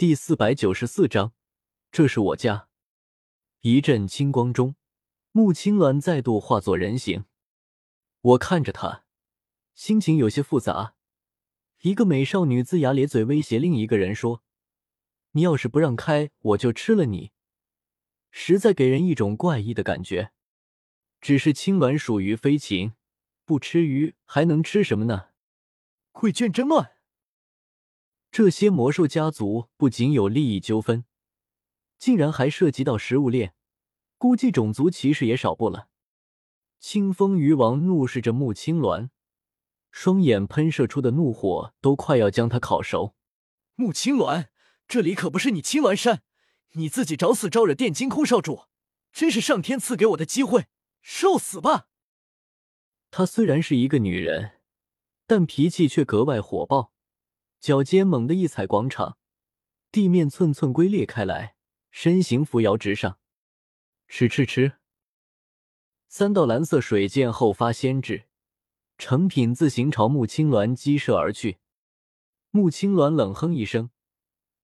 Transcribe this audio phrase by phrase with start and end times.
[0.00, 1.34] 第四百九十四章，
[1.92, 2.70] 这是我家。
[3.60, 4.74] 一阵青光中，
[5.30, 7.26] 穆青鸾再度化作人形。
[8.22, 9.04] 我看着他，
[9.74, 10.94] 心情有些复杂。
[11.82, 14.42] 一个美少女龇牙咧嘴，威胁另一个人说
[15.32, 17.32] ：“你要是不让开，我就吃了你。”
[18.32, 20.32] 实在给人一种怪异的感觉。
[21.20, 22.94] 只是青鸾属于飞禽，
[23.44, 25.26] 不吃鱼还能吃什么呢？
[26.12, 26.92] 贵圈真乱。
[28.30, 31.04] 这些魔兽家族不仅有利益纠纷，
[31.98, 33.54] 竟然还涉及到食物链，
[34.18, 35.88] 估计种族歧视也少不了。
[36.78, 39.10] 清风鱼王怒视着穆青鸾，
[39.90, 43.16] 双眼喷射出的怒火都快要将他烤熟。
[43.74, 44.46] 穆青鸾，
[44.86, 46.22] 这里可不是你青鸾山，
[46.74, 48.66] 你自己找死招惹电金空少主，
[49.12, 50.66] 真是上天赐给我的机会，
[51.02, 51.88] 受死吧！
[53.10, 54.60] 她虽然是一个女人，
[55.26, 56.92] 但脾气却格外火爆。
[57.60, 59.18] 脚尖猛地一踩广场，
[59.92, 61.56] 地面寸寸龟裂开来，
[61.90, 63.18] 身形扶摇直上。
[64.08, 64.78] 吃吃吃！
[66.08, 68.24] 三道蓝色水箭后发先至，
[68.96, 71.58] 成品自行朝穆青鸾击射而去。
[72.50, 73.90] 穆青鸾冷哼一声，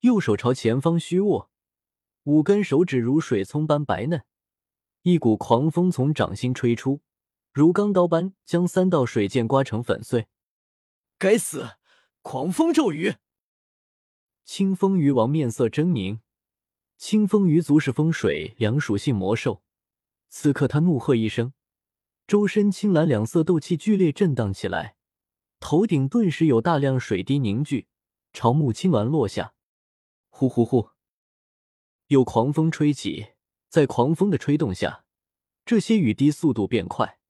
[0.01, 1.51] 右手朝前方虚握，
[2.25, 4.25] 五根手指如水葱般白嫩，
[5.03, 7.03] 一股狂风从掌心吹出，
[7.53, 10.29] 如钢刀般将三道水箭刮成粉碎。
[11.19, 11.77] 该死！
[12.29, 13.15] 狂风骤雨，
[14.45, 16.19] 清风鱼王面色狰狞。
[16.97, 19.63] 清风鱼族是风水两属性魔兽，
[20.29, 21.53] 此刻他怒喝一声，
[22.27, 24.97] 周身青蓝两色斗气剧烈震荡起来，
[25.61, 27.87] 头顶顿时有大量水滴凝聚，
[28.33, 29.55] 朝木青鸾落下。
[30.29, 30.89] 呼呼呼，
[32.09, 33.35] 有狂风吹起，
[33.69, 35.05] 在狂风的吹动下，
[35.65, 37.21] 这些雨滴速度变快，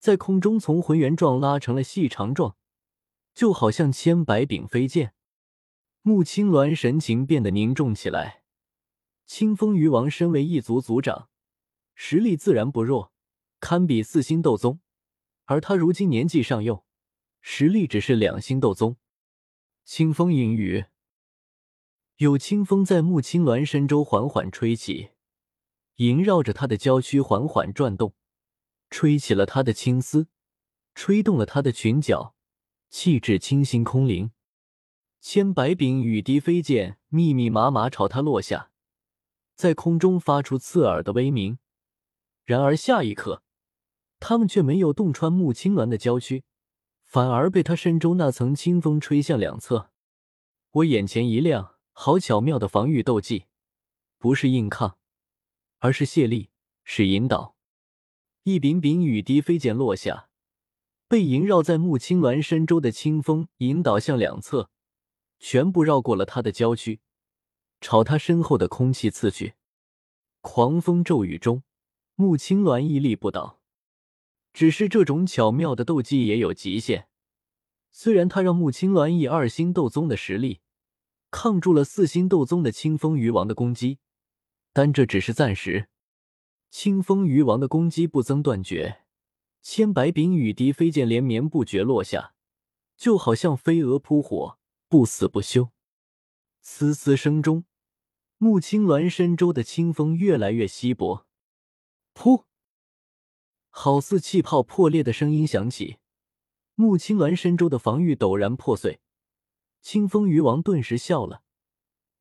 [0.00, 2.56] 在空中从浑圆状拉成了细长状。
[3.34, 5.14] 就好像千百柄飞剑，
[6.02, 8.42] 穆青鸾神情变得凝重起来。
[9.24, 11.30] 清风鱼王身为一族族长，
[11.94, 13.12] 实力自然不弱，
[13.60, 14.80] 堪比四星斗宗。
[15.44, 16.84] 而他如今年纪尚幼，
[17.40, 18.96] 实力只是两星斗宗。
[19.84, 20.84] 清风隐语，
[22.16, 25.10] 有清风在穆青鸾身周缓缓吹起，
[25.96, 28.14] 萦绕着他的娇躯缓缓转动，
[28.90, 30.28] 吹起了他的青丝，
[30.94, 32.36] 吹动了他的裙角。
[32.92, 34.32] 气质清新空灵，
[35.18, 38.70] 千百柄雨滴飞剑密密麻麻朝他落下，
[39.54, 41.58] 在空中发出刺耳的威鸣。
[42.44, 43.42] 然而下一刻，
[44.20, 46.44] 他们却没有洞穿穆青鸾的娇躯，
[47.06, 49.90] 反而被他身周那层清风吹向两侧。
[50.72, 53.46] 我眼前一亮，好巧妙的防御斗技，
[54.18, 54.98] 不是硬抗，
[55.78, 56.50] 而是卸力，
[56.84, 57.56] 是引导。
[58.42, 60.28] 一柄柄雨滴飞剑落下。
[61.12, 64.70] 被萦绕在穆青鸾身周的清风引导向两侧，
[65.38, 67.00] 全部绕过了他的娇躯，
[67.82, 69.52] 朝他身后的空气刺去。
[70.40, 71.64] 狂风骤雨中，
[72.14, 73.60] 穆青鸾屹立不倒。
[74.54, 77.08] 只是这种巧妙的斗技也有极限。
[77.90, 80.60] 虽然他让穆青鸾以二星斗宗的实力
[81.30, 83.98] 抗住了四星斗宗的清风鱼王的攻击，
[84.72, 85.90] 但这只是暂时。
[86.70, 89.01] 清风鱼王的攻击不增断绝。
[89.62, 92.34] 千百柄雨滴飞溅连绵不绝落下，
[92.96, 94.58] 就好像飞蛾扑火，
[94.88, 95.70] 不死不休。
[96.60, 97.64] 嘶嘶声中，
[98.38, 101.26] 穆青鸾身周的清风越来越稀薄。
[102.12, 102.44] 噗！
[103.70, 105.98] 好似气泡破裂的声音响起，
[106.74, 109.00] 穆青鸾身周的防御陡然破碎。
[109.80, 111.44] 清风鱼王顿时笑了，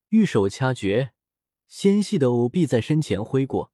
[0.10, 1.14] 玉手掐诀，
[1.68, 3.72] 纤细的藕臂在身前挥过，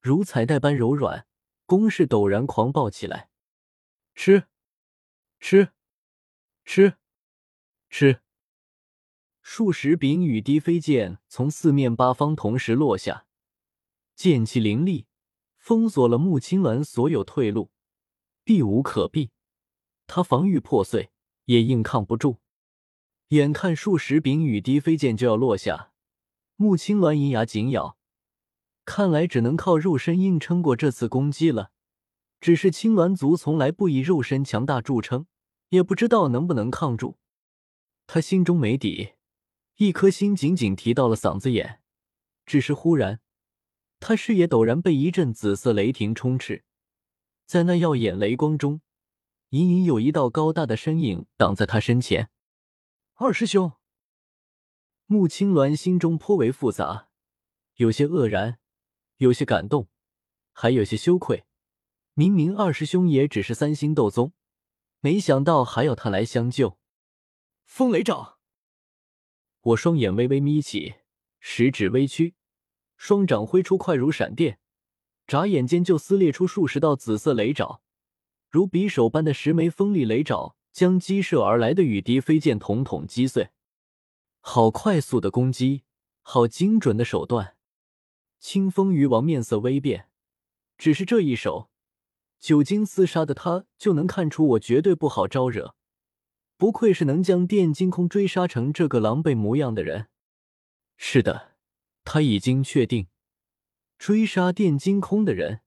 [0.00, 1.26] 如彩带般柔软。
[1.66, 3.30] 攻势陡然狂暴起来，
[4.14, 4.46] 吃，
[5.40, 5.72] 吃，
[6.64, 6.96] 吃，
[7.88, 8.20] 吃！
[9.40, 13.26] 数十柄雨滴飞剑从四面八方同时落下，
[14.14, 15.06] 剑气凌厉，
[15.56, 17.70] 封锁了穆青鸾所有退路，
[18.44, 19.30] 避无可避。
[20.06, 21.10] 他防御破碎，
[21.46, 22.38] 也硬抗不住。
[23.28, 25.92] 眼看数十柄雨滴飞剑就要落下，
[26.56, 27.96] 穆青鸾银牙紧咬。
[28.94, 31.72] 看来只能靠肉身硬撑过这次攻击了。
[32.42, 35.24] 只是青鸾族从来不以肉身强大著称，
[35.70, 37.16] 也不知道能不能抗住。
[38.06, 39.14] 他心中没底，
[39.76, 41.80] 一颗心紧紧提到了嗓子眼。
[42.44, 43.20] 只是忽然，
[43.98, 46.62] 他视野陡然被一阵紫色雷霆充斥，
[47.46, 48.82] 在那耀眼雷光中，
[49.48, 52.28] 隐隐有一道高大的身影挡在他身前。
[53.14, 53.72] 二师兄，
[55.06, 57.08] 穆青鸾心中颇为复杂，
[57.76, 58.58] 有些愕然。
[59.22, 59.88] 有些感动，
[60.52, 61.44] 还有些羞愧。
[62.14, 64.32] 明明二师兄也只是三星斗宗，
[64.98, 66.76] 没想到还要他来相救。
[67.64, 68.38] 风雷掌，
[69.60, 70.94] 我双眼微微眯起，
[71.38, 72.34] 食指微屈，
[72.96, 74.58] 双掌挥出，快如闪电，
[75.28, 77.80] 眨眼间就撕裂出数十道紫色雷爪，
[78.50, 83.50] 如匕首般的十枚锋利雷爪将激射而来的雨滴飞剑统统击碎。
[84.40, 85.84] 好快速的攻击，
[86.22, 87.56] 好精准的手段！
[88.42, 90.08] 清风鱼王面色微变，
[90.76, 91.70] 只是这一手，
[92.40, 95.76] 久经厮杀的他就能看出我绝对不好招惹。
[96.56, 100.08] 不愧是能将电金空追杀成这个狼狈模样的人。
[100.96, 101.52] 是的，
[102.02, 103.06] 他已经确定，
[103.96, 105.60] 追杀电金空的人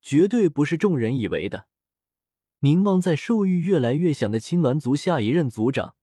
[0.00, 1.66] 绝对不是众人以为的
[2.60, 5.94] 名望在兽域越来越响的青鸾族下一任族长，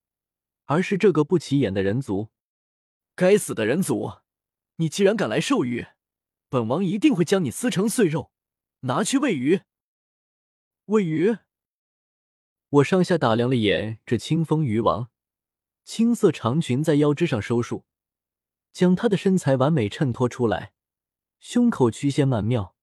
[0.65, 2.29] 而是这个不起眼的人族。
[3.15, 4.19] 该死的人族！
[4.77, 5.87] 你既然敢来兽域，
[6.53, 8.31] 本王一定会将你撕成碎肉，
[8.81, 9.61] 拿去喂鱼。
[10.85, 11.39] 喂鱼！
[12.69, 15.09] 我上下打量了眼这清风鱼王，
[15.83, 17.85] 青色长裙在腰肢上收束，
[18.71, 20.73] 将她的身材完美衬托出来，
[21.39, 22.75] 胸口曲线曼妙，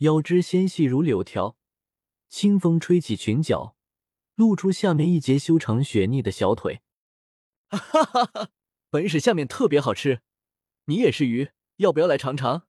[0.00, 1.56] 腰肢纤细如柳条，
[2.28, 3.78] 清风吹起裙角，
[4.34, 6.82] 露出下面一截修长雪腻的小腿。
[7.70, 8.50] 哈哈哈！
[8.90, 10.20] 本使下面特别好吃，
[10.84, 12.66] 你也是鱼，要不要来尝尝？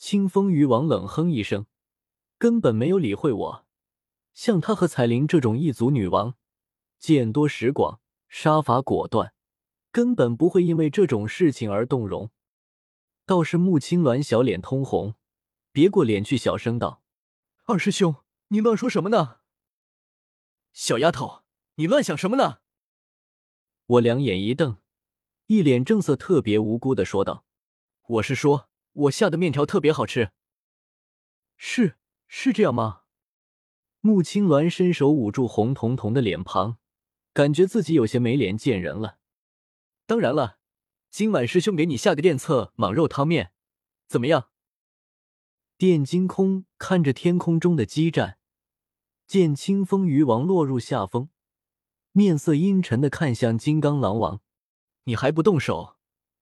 [0.00, 1.66] 清风鱼王冷哼一声，
[2.38, 3.66] 根本没有理会我。
[4.32, 6.36] 像他和彩铃这种异族女王，
[6.98, 9.34] 见多识广，杀伐果断，
[9.92, 12.30] 根本不会因为这种事情而动容。
[13.26, 15.16] 倒是穆青鸾小脸通红，
[15.70, 17.02] 别过脸去，小声道
[17.66, 18.16] ：“二师兄，
[18.48, 19.40] 你乱说什么呢？
[20.72, 21.42] 小丫头，
[21.74, 22.60] 你乱想什么呢？”
[23.84, 24.78] 我两眼一瞪，
[25.44, 27.44] 一脸正色，特别无辜的说道
[28.08, 30.32] ：“我是说，我下的面条特别好吃。
[31.56, 31.96] 是
[32.26, 33.02] 是这样吗？”
[34.02, 36.78] 穆青鸾伸手捂住红彤彤的脸庞，
[37.34, 39.18] 感觉自己有些没脸见人了。
[40.06, 40.58] 当然了，
[41.10, 43.52] 今晚师兄给你下个电测蟒肉汤面，
[44.08, 44.48] 怎么样？
[45.76, 48.38] 电金空看着天空中的激战，
[49.26, 51.28] 见清风鱼王落入下风，
[52.12, 54.40] 面色阴沉的看向金刚狼王
[55.04, 55.96] ：“你还不动手？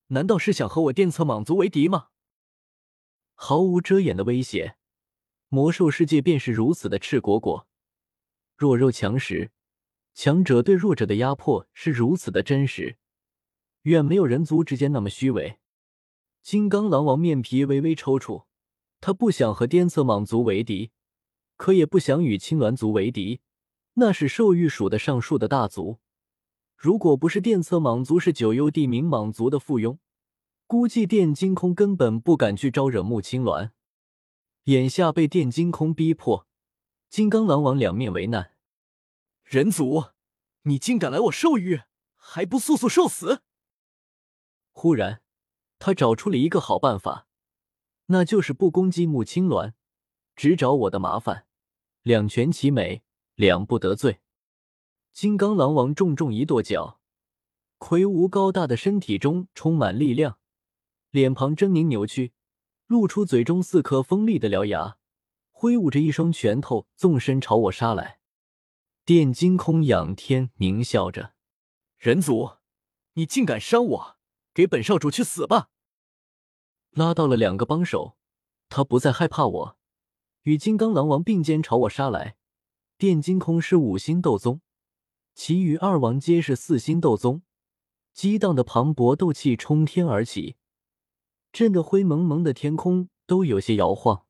[0.08, 2.08] 难道是想和我电测蟒族为敌吗？”
[3.40, 4.74] 毫无遮掩的威胁。
[5.46, 7.68] 魔兽世界便是如此的赤果果，
[8.56, 9.52] 弱肉强食，
[10.12, 12.98] 强者对弱者的压迫是如此的真实，
[13.82, 15.60] 远没有人族之间那么虚伪。
[16.42, 18.46] 金刚狼王面皮微微抽搐，
[19.00, 20.90] 他不想和滇侧蟒族为敌，
[21.56, 23.40] 可也不想与青鸾族为敌，
[23.94, 26.00] 那是兽域属的上数的大族。
[26.76, 29.98] 如果不是电侧蟒族是九幽地冥蟒族的附庸，
[30.68, 33.70] 估计电金空根本不敢去招惹木青鸾。
[34.64, 36.46] 眼下被电金空逼迫，
[37.08, 38.52] 金刚狼王两面为难。
[39.44, 40.10] 人族，
[40.64, 41.84] 你竟敢来我兽域，
[42.16, 43.40] 还不速速受死！
[44.72, 45.22] 忽然，
[45.78, 47.26] 他找出了一个好办法，
[48.08, 49.72] 那就是不攻击木青鸾，
[50.36, 51.46] 只找我的麻烦，
[52.02, 53.02] 两全其美，
[53.36, 54.20] 两不得罪。
[55.14, 57.00] 金刚狼王重重一跺脚，
[57.78, 60.37] 魁梧高大的身体中充满力量，
[61.10, 62.32] 脸庞狰狞扭曲。
[62.86, 64.96] 露出嘴中四颗锋利的獠牙，
[65.50, 68.18] 挥舞着一双拳头，纵身朝我杀来。
[69.04, 71.34] 电金空仰天狞笑着
[71.98, 72.52] ：“人族，
[73.12, 74.16] 你竟敢伤我，
[74.54, 75.68] 给本少主去死吧！”
[76.92, 78.16] 拉到了两个帮手，
[78.70, 79.78] 他不再害怕我，
[80.44, 82.36] 与金刚狼王并肩朝我杀来。
[82.96, 84.62] 电金空是五星斗宗，
[85.34, 87.42] 其余二王皆是四星斗宗，
[88.14, 90.56] 激荡的磅礴斗气冲天而起。
[91.58, 94.26] 震得灰蒙蒙的天空都有些摇晃，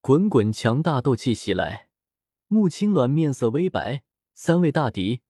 [0.00, 1.88] 滚滚强大斗气袭来。
[2.46, 5.22] 穆青鸾面色微白，三位大敌，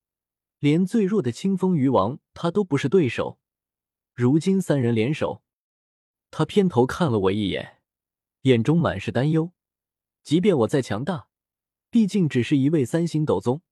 [0.59, 3.39] 连最弱的清风鱼王他都不是对手。
[4.13, 5.43] 如今三人联手，
[6.31, 7.81] 他偏头看了我一眼，
[8.43, 9.53] 眼中满是担忧。
[10.23, 11.29] 即便我再强大，
[11.89, 13.63] 毕竟只是一位三星斗宗，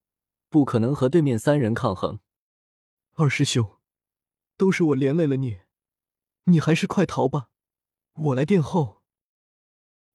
[0.49, 2.21] 不可能和对面三人抗衡。
[3.17, 3.77] 二师兄，
[4.57, 5.59] 都是我连累了你。
[6.45, 7.49] 你还是快逃吧，
[8.13, 9.03] 我来殿后。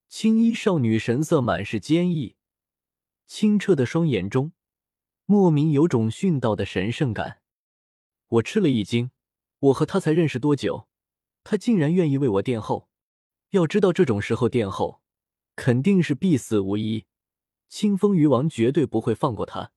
[0.07, 2.35] 青衣少女神色满是坚毅，
[3.25, 4.53] 清澈的双眼中
[5.25, 7.41] 莫名有种殉道的神圣感。
[8.27, 9.11] 我吃了一惊，
[9.59, 10.87] 我和他才认识多久，
[11.43, 12.89] 他竟然愿意为我殿后？
[13.51, 15.01] 要知道这种时候殿后，
[15.55, 17.07] 肯定是必死无疑。
[17.67, 19.71] 清风鱼王绝对不会放过他。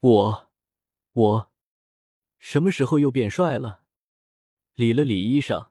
[0.00, 0.50] 我，
[1.12, 1.52] 我，
[2.38, 3.83] 什么时候又变帅了？
[4.74, 5.68] 理了理衣裳，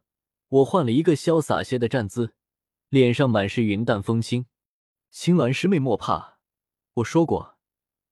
[0.47, 2.35] 我换了一个潇洒些的站姿，
[2.87, 4.45] 脸上满是云淡风轻。
[5.09, 6.39] 青鸾师妹莫怕，
[6.93, 7.57] 我说过，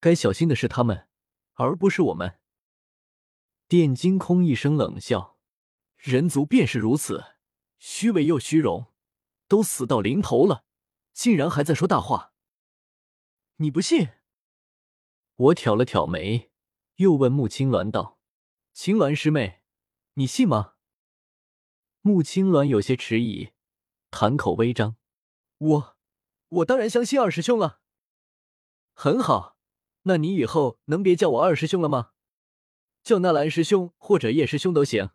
[0.01, 1.07] 该小心的是他们，
[1.53, 2.39] 而不是我们。
[3.69, 5.37] 电金空一声冷笑
[5.95, 7.23] ：“人族便是如此，
[7.79, 8.87] 虚伪又虚荣，
[9.47, 10.65] 都死到临头了，
[11.13, 12.33] 竟然还在说大话。
[13.55, 14.09] 你不信？”
[15.35, 16.51] 我挑了挑眉，
[16.97, 18.19] 又问穆青鸾道
[18.73, 19.61] ：“青鸾师妹，
[20.15, 20.70] 你信吗？”
[22.03, 23.51] 穆青鸾有些迟疑，
[24.09, 24.95] 谈口微张
[25.59, 25.97] ：“我，
[26.49, 27.79] 我当然相信二师兄了。”
[28.93, 29.57] 很好，
[30.03, 32.13] 那你以后能别叫我二师兄了吗？
[33.03, 35.11] 叫纳兰师兄或者叶师兄都行。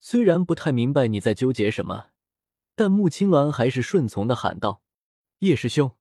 [0.00, 2.10] 虽然不太明白你在纠结什么，
[2.74, 4.82] 但穆青鸾还是顺从的喊道
[5.40, 5.96] ：“叶师兄。”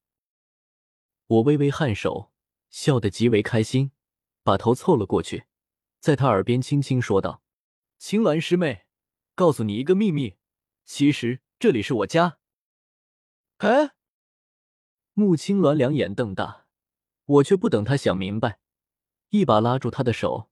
[1.28, 2.34] 我微微颔首，
[2.70, 3.94] 笑得极为开心，
[4.44, 5.46] 把头凑了过去，
[6.02, 7.42] 在他耳边轻轻说道
[7.98, 8.86] ：“青鸾师妹，
[9.36, 10.36] 告诉你一个秘密，
[10.86, 12.38] 其实这里是我家。”
[13.58, 13.92] 哎。
[15.14, 16.66] 穆青鸾两眼瞪大，
[17.26, 18.60] 我却不等他想明白，
[19.30, 20.50] 一把拉住他的手，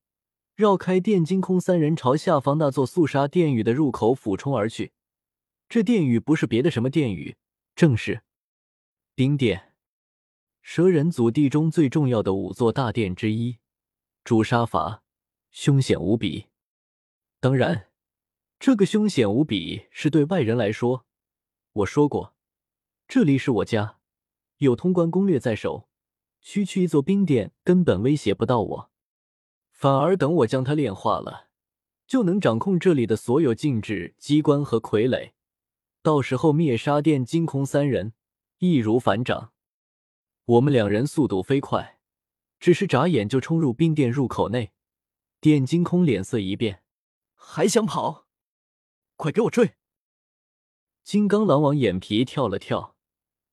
[0.53, 4.91] 绕开电金空三人，朝下方那座肃杀殿宇的入口俯冲而去。
[5.69, 7.37] 这殿宇不是别的什么殿宇，
[7.73, 8.21] 正是
[9.15, 9.73] 冰殿，
[10.61, 13.59] 蛇人祖地中最重要的五座大殿之一，
[14.25, 15.03] 主杀伐，
[15.51, 16.47] 凶险无比。
[17.39, 17.88] 当然，
[18.59, 21.05] 这个凶险无比是对外人来说。
[21.71, 22.35] 我说过，
[23.07, 23.99] 这里是我家。
[24.57, 25.87] 有通关攻略在手，
[26.41, 28.91] 区区一座冰殿根本威胁不到我，
[29.71, 31.47] 反而等我将它炼化了，
[32.05, 35.31] 就能掌控这里的所有禁制机关和傀儡。
[36.01, 38.11] 到时候灭杀殿金空三人
[38.57, 39.53] 易如反掌。
[40.43, 41.99] 我们两人速度飞快，
[42.59, 44.73] 只是眨眼就冲入冰殿入口内。
[45.39, 46.83] 殿金空脸色一变，
[47.35, 48.25] 还想跑？
[49.19, 49.75] 快给我追！
[51.03, 52.95] 金刚狼王眼皮跳了跳。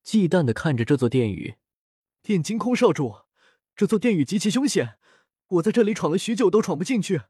[0.01, 1.57] 忌惮的看着这座殿宇，
[2.23, 3.23] 电金空少主，
[3.75, 5.01] 这座殿宇极其凶险，
[5.49, 7.23] 我在这里闯了许久都闯不进去，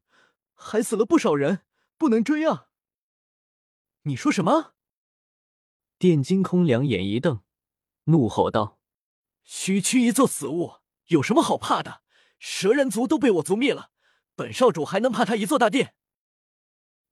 [0.53, 1.65] 还死了不少人，
[1.97, 2.67] 不能追啊！
[4.03, 4.75] 你说什么？
[5.97, 7.41] 电金空两眼一瞪，
[8.03, 8.79] 怒吼道
[9.43, 10.73] ：“区区一座死物，
[11.07, 12.03] 有什么好怕的？
[12.37, 13.89] 蛇人族都被我族灭了，
[14.35, 15.95] 本少主还能怕他一座大殿？”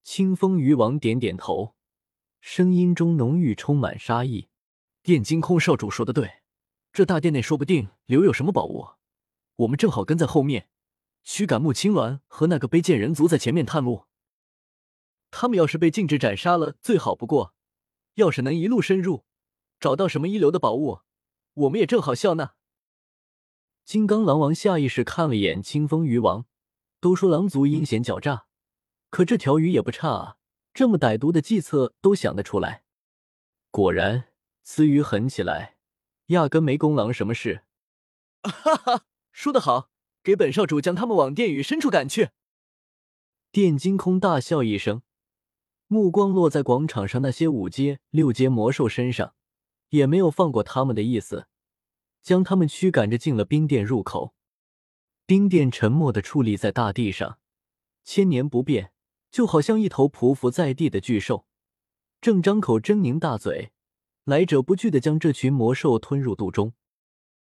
[0.06, 1.74] 清风鱼王点点头，
[2.40, 4.50] 声音中浓郁充满杀意。
[5.02, 6.44] 电金空少主说的对，
[6.94, 8.86] 这大殿内说不定留有什么宝物，
[9.56, 10.70] 我们正好跟在后面，
[11.24, 14.04] 驱赶穆青鸾和那个卑贱人族在前面探路。
[15.32, 17.56] 他们要是被禁止斩杀了，最好不过；
[18.14, 19.26] 要是能一路深入，
[19.80, 21.00] 找到什么一流的宝物，
[21.56, 22.54] 我们也正好笑纳。
[23.84, 26.46] 金刚狼王下意识看了眼清风鱼王，
[27.00, 28.45] 都说狼族阴险狡诈，
[29.16, 30.36] 可这条鱼也不差啊，
[30.74, 32.84] 这么歹毒的计策都想得出来。
[33.72, 34.26] 果然。
[34.62, 35.78] 此鱼狠起来，
[36.26, 37.64] 压根没公狼什么事。
[38.42, 39.90] 哈哈，说得好，
[40.22, 42.32] 给本少主将他们往殿宇深处赶去。
[43.54, 45.02] 电金空大笑一声，
[45.88, 49.34] 目光落在广场上那些五阶、六阶魔兽身上，
[49.92, 51.48] 也没有放过他们的意思，
[52.22, 54.34] 将他们驱赶着进了冰殿入口。
[55.26, 57.38] 冰殿沉默的矗立在大地上，
[58.04, 58.92] 千年不变，
[59.36, 61.46] 就好像一头匍匐在地的巨兽，
[62.22, 63.74] 正张口狰狞大嘴。
[64.24, 66.72] 来者不拒的将这群魔兽吞入肚中。